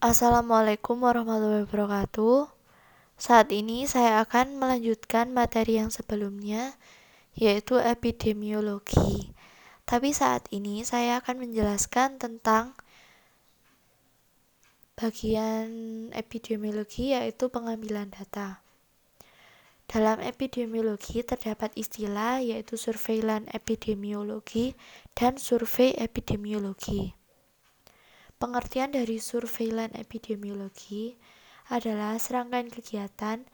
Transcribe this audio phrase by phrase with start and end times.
[0.00, 2.48] Assalamualaikum warahmatullahi wabarakatuh.
[3.20, 6.72] Saat ini saya akan melanjutkan materi yang sebelumnya,
[7.36, 9.36] yaitu epidemiologi.
[9.84, 12.80] Tapi saat ini saya akan menjelaskan tentang
[14.96, 15.68] bagian
[16.16, 18.64] epidemiologi, yaitu pengambilan data.
[19.84, 24.72] Dalam epidemiologi terdapat istilah yaitu surveillance epidemiologi
[25.12, 27.19] dan survei epidemiologi.
[28.40, 31.12] Pengertian dari surveillance epidemiologi
[31.68, 33.44] adalah serangkaian kegiatan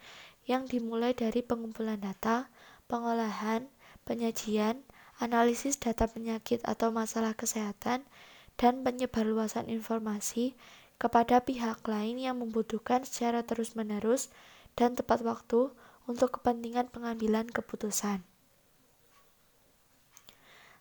[0.47, 2.47] yang dimulai dari pengumpulan data,
[2.87, 3.67] pengolahan,
[4.07, 4.87] penyajian,
[5.19, 8.07] analisis data penyakit atau masalah kesehatan,
[8.55, 10.55] dan penyebarluasan informasi
[10.97, 14.33] kepada pihak lain yang membutuhkan secara terus-menerus
[14.73, 15.69] dan tepat waktu
[16.07, 18.23] untuk kepentingan pengambilan keputusan.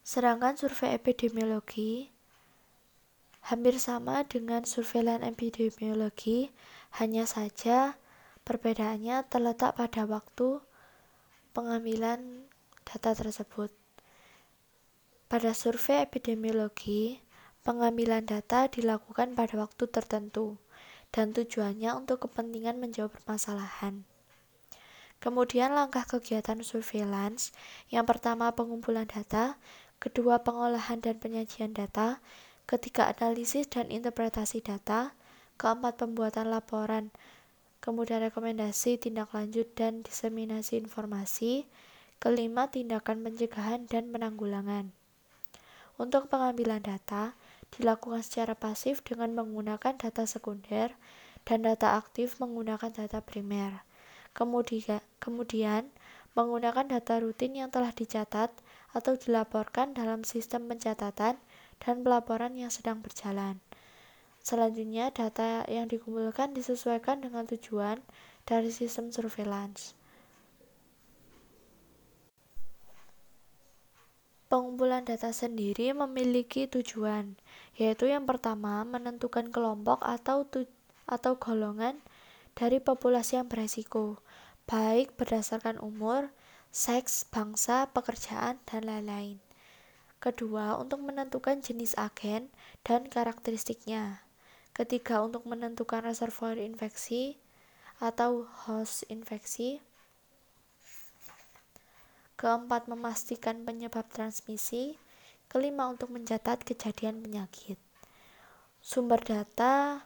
[0.07, 2.16] Sedangkan survei epidemiologi
[3.46, 6.50] hampir sama dengan surveillance epidemiologi,
[6.98, 7.95] hanya saja
[8.43, 10.59] perbedaannya terletak pada waktu
[11.54, 12.51] pengambilan
[12.82, 13.71] data tersebut.
[15.30, 17.23] Pada survei epidemiologi,
[17.62, 20.59] pengambilan data dilakukan pada waktu tertentu
[21.15, 24.06] dan tujuannya untuk kepentingan menjawab permasalahan.
[25.18, 27.54] Kemudian langkah kegiatan surveillance,
[27.90, 29.59] yang pertama pengumpulan data,
[29.99, 32.21] kedua pengolahan dan penyajian data,
[32.66, 35.14] ketiga analisis dan interpretasi data,
[35.56, 37.14] keempat pembuatan laporan,
[37.78, 41.70] kemudian rekomendasi tindak lanjut dan diseminasi informasi,
[42.18, 44.90] kelima tindakan pencegahan dan penanggulangan.
[45.96, 47.38] Untuk pengambilan data,
[47.72, 50.92] dilakukan secara pasif dengan menggunakan data sekunder
[51.46, 53.87] dan data aktif menggunakan data primer.
[54.37, 55.88] Kemudian, kemudian
[56.37, 58.52] menggunakan data rutin yang telah dicatat
[58.92, 61.40] atau dilaporkan dalam sistem pencatatan
[61.82, 63.60] dan pelaporan yang sedang berjalan.
[64.47, 67.99] Selanjutnya, data yang dikumpulkan disesuaikan dengan tujuan
[68.47, 69.99] dari sistem surveillance.
[74.47, 77.34] Pengumpulan data sendiri memiliki tujuan,
[77.75, 80.47] yaitu yang pertama menentukan kelompok atau
[81.11, 81.99] atau golongan
[82.55, 84.23] dari populasi yang beresiko,
[84.71, 86.31] baik berdasarkan umur,
[86.71, 89.46] seks, bangsa, pekerjaan, dan lain-lain.
[90.16, 92.49] Kedua, untuk menentukan jenis agen
[92.81, 94.25] dan karakteristiknya.
[94.72, 97.37] Ketiga, untuk menentukan reservoir infeksi
[98.00, 99.84] atau host infeksi.
[102.41, 104.97] Keempat, memastikan penyebab transmisi.
[105.53, 107.76] Kelima, untuk mencatat kejadian penyakit.
[108.81, 110.06] Sumber data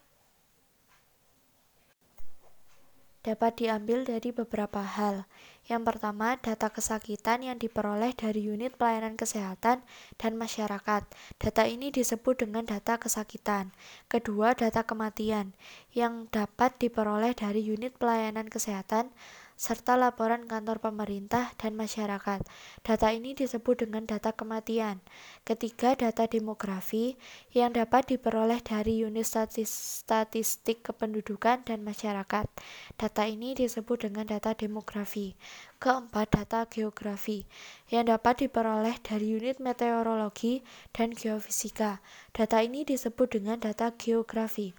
[3.21, 5.29] dapat diambil dari beberapa hal.
[5.69, 9.85] Yang pertama, data kesakitan yang diperoleh dari unit pelayanan kesehatan
[10.19, 11.07] dan masyarakat.
[11.39, 13.71] Data ini disebut dengan data kesakitan.
[14.11, 15.55] Kedua, data kematian
[15.95, 19.13] yang dapat diperoleh dari unit pelayanan kesehatan
[19.61, 22.41] serta laporan kantor pemerintah dan masyarakat.
[22.81, 25.05] Data ini disebut dengan data kematian.
[25.45, 27.21] Ketiga, data demografi
[27.53, 32.49] yang dapat diperoleh dari unit statistik kependudukan dan masyarakat.
[32.97, 35.37] Data ini disebut dengan data demografi.
[35.77, 37.45] Keempat, data geografi
[37.93, 40.65] yang dapat diperoleh dari unit meteorologi
[40.97, 42.01] dan geofisika.
[42.33, 44.73] Data ini disebut dengan data geografi.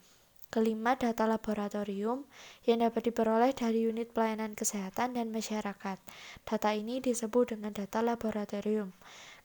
[0.51, 2.27] Kelima, data laboratorium
[2.67, 5.95] yang dapat diperoleh dari unit pelayanan kesehatan dan masyarakat.
[6.43, 8.91] Data ini disebut dengan data laboratorium.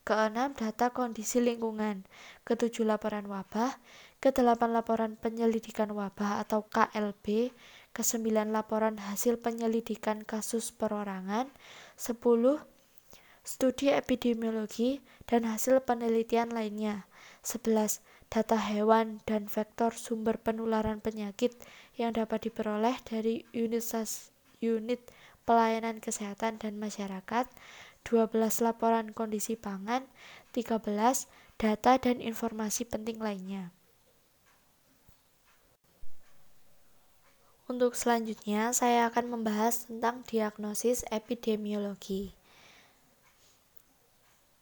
[0.03, 2.03] Keenam, data kondisi lingkungan.
[2.43, 3.79] Ketujuh, laporan wabah.
[4.19, 7.55] Kedelapan, laporan penyelidikan wabah atau KLB.
[7.95, 11.47] Kesembilan, laporan hasil penyelidikan kasus perorangan.
[11.95, 12.59] Sepuluh,
[13.47, 17.07] studi epidemiologi dan hasil penelitian lainnya.
[17.43, 21.55] Sebelas, data hewan dan vektor sumber penularan penyakit
[21.95, 23.83] yang dapat diperoleh dari unit,
[24.59, 25.01] unit
[25.47, 27.47] pelayanan kesehatan dan masyarakat,
[28.03, 30.03] 12 laporan kondisi pangan,
[30.51, 30.83] 13
[31.55, 33.71] data dan informasi penting lainnya.
[37.67, 42.31] Untuk selanjutnya, saya akan membahas tentang diagnosis epidemiologi.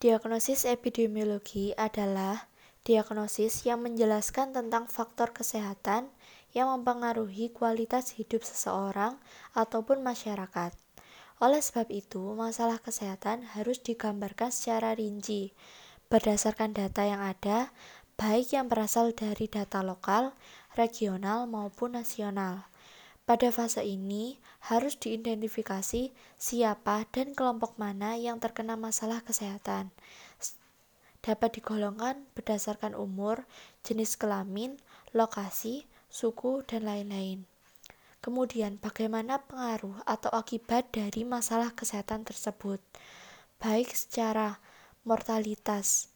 [0.01, 2.49] Diagnosis epidemiologi adalah
[2.85, 6.13] diagnosis yang menjelaskan tentang faktor kesehatan
[6.53, 9.17] yang mempengaruhi kualitas hidup seseorang
[9.57, 10.71] ataupun masyarakat.
[11.43, 15.51] Oleh sebab itu, masalah kesehatan harus digambarkan secara rinci
[16.07, 17.73] berdasarkan data yang ada,
[18.15, 20.37] baik yang berasal dari data lokal,
[20.77, 22.69] regional, maupun nasional.
[23.25, 24.37] Pada fase ini,
[24.69, 29.89] harus diidentifikasi siapa dan kelompok mana yang terkena masalah kesehatan,
[31.25, 33.49] dapat digolongkan berdasarkan umur,
[33.81, 34.77] jenis kelamin,
[35.09, 37.49] lokasi, suku, dan lain-lain.
[38.21, 42.77] Kemudian, bagaimana pengaruh atau akibat dari masalah kesehatan tersebut,
[43.57, 44.61] baik secara
[45.01, 46.13] mortalitas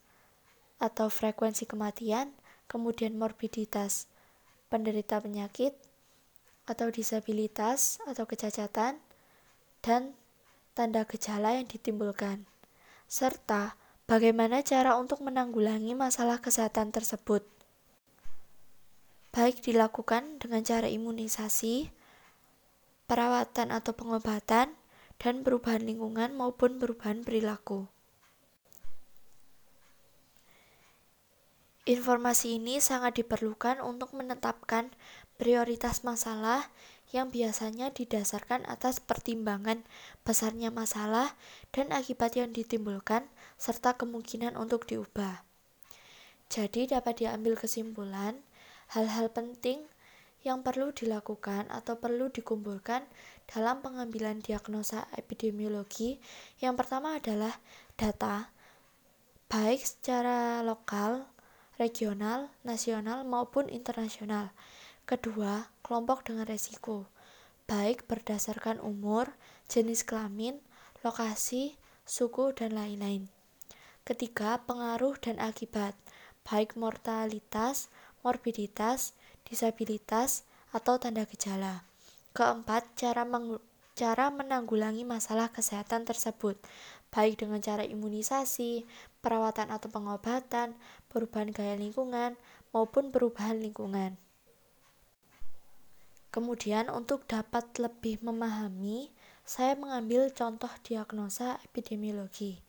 [0.77, 2.29] atau frekuensi kematian,
[2.69, 4.05] kemudian morbiditas
[4.69, 5.73] penderita penyakit
[6.69, 9.01] atau disabilitas atau kecacatan,
[9.81, 10.13] dan
[10.77, 12.45] tanda gejala yang ditimbulkan,
[13.09, 13.73] serta
[14.09, 17.45] bagaimana cara untuk menanggulangi masalah kesehatan tersebut.
[19.29, 21.93] Baik dilakukan dengan cara imunisasi,
[23.05, 24.73] perawatan atau pengobatan,
[25.21, 27.85] dan perubahan lingkungan maupun perubahan perilaku.
[31.85, 34.89] Informasi ini sangat diperlukan untuk menetapkan
[35.37, 36.65] prioritas masalah
[37.09, 39.81] yang biasanya didasarkan atas pertimbangan
[40.21, 41.33] besarnya masalah
[41.73, 43.25] dan akibat yang ditimbulkan
[43.57, 45.41] serta kemungkinan untuk diubah.
[46.49, 48.41] Jadi dapat diambil kesimpulan
[48.93, 49.85] hal-hal penting
[50.41, 53.03] yang perlu dilakukan atau perlu dikumpulkan
[53.49, 56.17] dalam pengambilan diagnosa epidemiologi.
[56.63, 57.53] Yang pertama adalah
[57.99, 58.49] data
[59.49, 61.27] baik secara lokal
[61.81, 64.51] regional, nasional, maupun internasional.
[65.09, 67.09] Kedua, kelompok dengan resiko,
[67.65, 69.33] baik berdasarkan umur,
[69.65, 70.61] jenis kelamin,
[71.01, 73.25] lokasi, suku, dan lain-lain.
[74.05, 75.97] Ketiga, pengaruh dan akibat,
[76.45, 77.89] baik mortalitas,
[78.21, 79.17] morbiditas,
[79.49, 81.81] disabilitas, atau tanda gejala.
[82.37, 83.25] Keempat, cara
[83.97, 86.61] cara menanggulangi masalah kesehatan tersebut,
[87.09, 88.85] baik dengan cara imunisasi,
[89.25, 90.77] perawatan atau pengobatan,
[91.09, 92.37] perubahan gaya lingkungan,
[92.69, 94.28] maupun perubahan lingkungan.
[96.29, 99.09] Kemudian untuk dapat lebih memahami,
[99.41, 102.61] saya mengambil contoh diagnosa epidemiologi.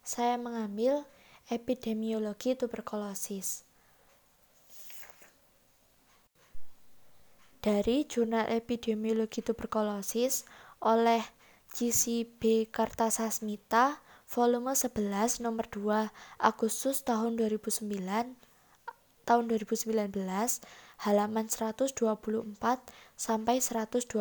[0.00, 1.04] Saya mengambil
[1.52, 3.68] epidemiologi tuberkulosis.
[7.64, 10.44] Dari Jurnal Epidemiologi Tuberkulosis
[10.84, 11.24] oleh
[11.72, 16.12] GCB Kartasasmita volume 11 nomor 2
[16.44, 17.88] Agustus tahun 2009
[19.24, 19.96] tahun 2019
[21.02, 21.96] halaman 124
[23.18, 24.14] sampai 129.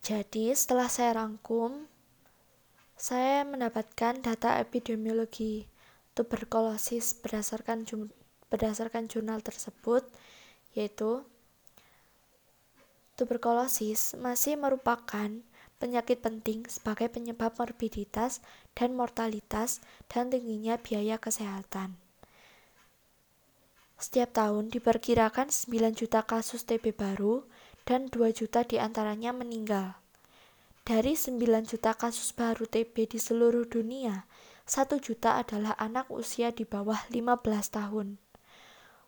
[0.00, 1.84] Jadi setelah saya rangkum
[2.96, 5.68] saya mendapatkan data epidemiologi
[6.16, 7.84] tuberkulosis berdasarkan
[8.48, 10.04] berdasarkan jurnal tersebut
[10.72, 11.24] yaitu
[13.20, 15.28] Tuberkulosis masih merupakan
[15.76, 18.40] penyakit penting sebagai penyebab morbiditas
[18.72, 22.00] dan mortalitas dan tingginya biaya kesehatan.
[24.00, 27.44] Setiap tahun diperkirakan 9 juta kasus TB baru
[27.84, 30.00] dan 2 juta di antaranya meninggal.
[30.88, 31.36] Dari 9
[31.68, 34.24] juta kasus baru TB di seluruh dunia,
[34.64, 37.44] 1 juta adalah anak usia di bawah 15
[37.76, 38.16] tahun.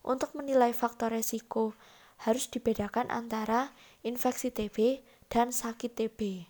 [0.05, 1.73] Untuk menilai faktor resiko,
[2.21, 3.73] harus dibedakan antara
[4.05, 5.01] infeksi TB,
[5.33, 6.45] dan sakit TB.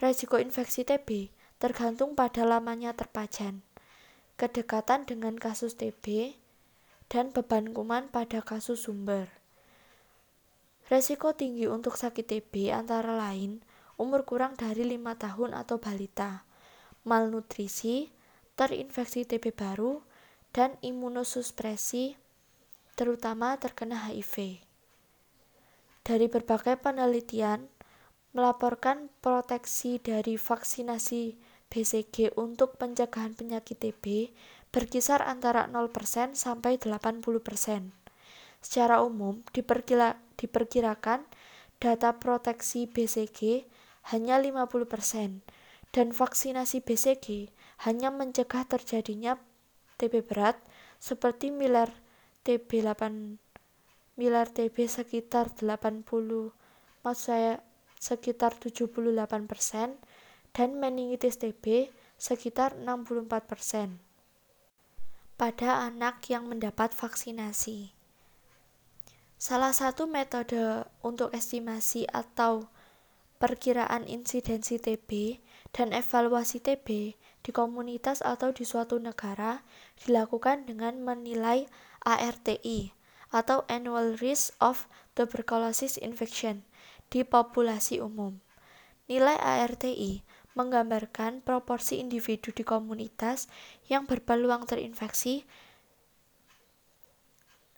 [0.00, 1.28] Resiko infeksi TB
[1.60, 3.60] tergantung pada lamanya terpajan,
[4.40, 6.40] kedekatan dengan kasus TB,
[7.12, 9.28] dan beban kuman pada kasus sumber.
[10.88, 13.60] Resiko tinggi untuk sakit TB antara lain
[14.00, 16.48] umur kurang dari 5 tahun atau balita,
[17.04, 18.08] malnutrisi,
[18.56, 20.00] terinfeksi TB baru,
[20.56, 22.16] dan imunosupresi
[22.96, 24.64] terutama terkena HIV
[26.02, 27.70] dari berbagai penelitian
[28.34, 31.38] melaporkan proteksi dari vaksinasi
[31.70, 34.34] BCG untuk pencegahan penyakit TB
[34.72, 37.22] berkisar antara 0% sampai 80%.
[38.64, 41.28] Secara umum, diperkira, diperkirakan
[41.78, 43.68] data proteksi BCG
[44.10, 45.44] hanya 50%
[45.92, 47.52] dan vaksinasi BCG
[47.84, 49.36] hanya mencegah terjadinya
[50.00, 50.56] TB berat
[50.98, 51.92] seperti miler
[52.42, 53.52] TB 8
[54.12, 56.04] Milar TB sekitar 80
[57.00, 57.64] maksud saya
[57.96, 59.08] sekitar 78%
[60.52, 61.88] dan meningitis TB
[62.20, 64.11] sekitar 64%
[65.42, 67.90] pada anak yang mendapat vaksinasi.
[69.42, 72.70] Salah satu metode untuk estimasi atau
[73.42, 75.42] perkiraan insidensi TB
[75.74, 79.66] dan evaluasi TB di komunitas atau di suatu negara
[80.06, 81.66] dilakukan dengan menilai
[82.06, 82.94] ARTI
[83.34, 84.86] atau Annual Risk of
[85.18, 86.62] Tuberculosis Infection
[87.10, 88.38] di populasi umum.
[89.10, 90.22] Nilai ARTI
[90.52, 93.48] menggambarkan proporsi individu di komunitas
[93.88, 95.48] yang berpeluang terinfeksi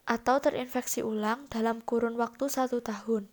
[0.05, 3.25] atau terinfeksi ulang dalam kurun waktu satu tahun,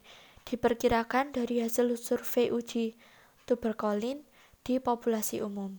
[0.49, 2.97] diperkirakan dari hasil survei uji
[3.45, 4.25] tuberkulin
[4.65, 5.77] di populasi umum.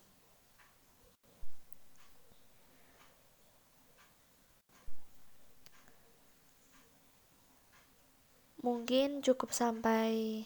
[8.64, 10.46] Mungkin cukup sampai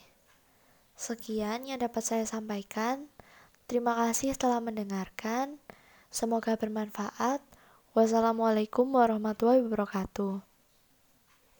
[0.97, 3.05] sekian yang dapat saya sampaikan.
[3.69, 5.61] Terima kasih telah mendengarkan.
[6.09, 7.39] Semoga bermanfaat.
[7.93, 10.56] Wassalamualaikum warahmatullahi wabarakatuh.